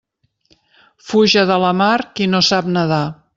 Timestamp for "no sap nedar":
2.33-3.03